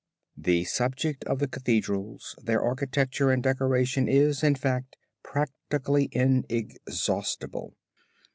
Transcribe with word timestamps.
]"The 0.49 0.63
subject 0.63 1.23
of 1.25 1.37
the 1.37 1.47
cathedrals, 1.47 2.35
their 2.41 2.59
architecture 2.63 3.29
and 3.29 3.43
decoration 3.43 4.07
is, 4.07 4.41
in 4.43 4.55
fact, 4.55 4.97
practicably 5.21 6.09
inexhaustible. 6.11 7.75